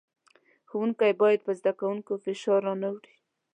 ښوونکی 0.69 1.11
بايد 1.21 1.39
پر 1.45 1.53
زدکوونکو 1.59 2.13
فشار 2.23 2.59
را 2.65 2.73
نۀ 2.81 2.89
وړي. 2.93 3.13